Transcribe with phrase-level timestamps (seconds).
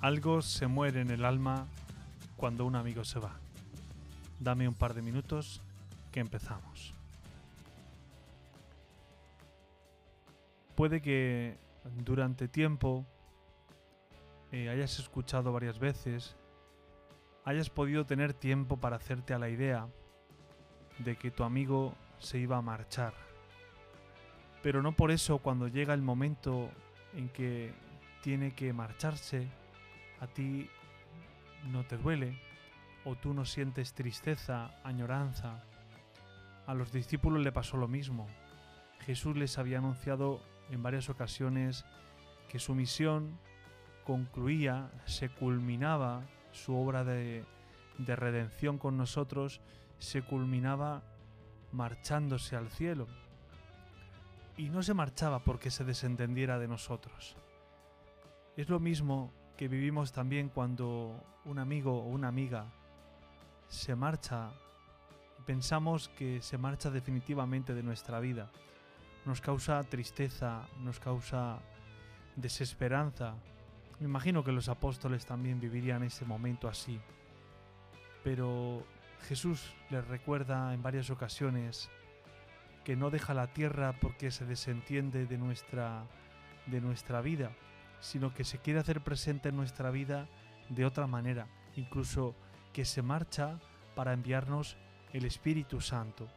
[0.00, 1.66] Algo se muere en el alma
[2.36, 3.32] cuando un amigo se va.
[4.38, 5.60] Dame un par de minutos
[6.12, 6.94] que empezamos.
[10.76, 11.58] Puede que
[12.04, 13.04] durante tiempo
[14.52, 16.36] eh, hayas escuchado varias veces,
[17.44, 19.88] hayas podido tener tiempo para hacerte a la idea
[20.98, 23.14] de que tu amigo se iba a marchar.
[24.62, 26.70] Pero no por eso cuando llega el momento
[27.14, 27.72] en que
[28.22, 29.48] tiene que marcharse,
[30.20, 30.68] a ti
[31.64, 32.40] no te duele
[33.04, 35.62] o tú no sientes tristeza, añoranza.
[36.66, 38.26] A los discípulos le pasó lo mismo.
[39.00, 40.40] Jesús les había anunciado
[40.70, 41.84] en varias ocasiones
[42.48, 43.38] que su misión
[44.04, 47.44] concluía, se culminaba, su obra de,
[47.98, 49.60] de redención con nosotros
[49.98, 51.02] se culminaba
[51.72, 53.06] marchándose al cielo.
[54.56, 57.36] Y no se marchaba porque se desentendiera de nosotros.
[58.56, 62.66] Es lo mismo que vivimos también cuando un amigo o una amiga
[63.66, 64.52] se marcha
[65.36, 68.52] y pensamos que se marcha definitivamente de nuestra vida.
[69.26, 71.58] Nos causa tristeza, nos causa
[72.36, 73.34] desesperanza.
[73.98, 77.00] Me imagino que los apóstoles también vivirían ese momento así.
[78.22, 78.86] Pero
[79.22, 81.90] Jesús les recuerda en varias ocasiones
[82.84, 86.04] que no deja la tierra porque se desentiende de nuestra,
[86.66, 87.50] de nuestra vida,
[88.00, 90.28] sino que se quiere hacer presente en nuestra vida
[90.68, 91.46] de otra manera,
[91.76, 92.34] incluso
[92.72, 93.58] que se marcha
[93.94, 94.76] para enviarnos
[95.12, 96.28] el Espíritu Santo,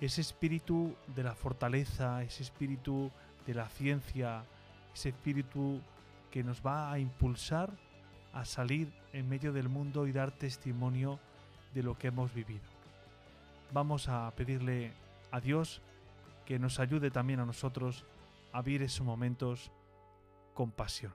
[0.00, 3.10] ese espíritu de la fortaleza, ese espíritu
[3.46, 4.44] de la ciencia,
[4.92, 5.80] ese espíritu
[6.30, 7.70] que nos va a impulsar
[8.32, 11.18] a salir en medio del mundo y dar testimonio
[11.72, 12.64] de lo que hemos vivido.
[13.72, 14.92] Vamos a pedirle
[15.30, 15.80] a Dios
[16.44, 18.04] que nos ayude también a nosotros
[18.52, 19.70] a vivir esos momentos
[20.56, 21.14] con pasión.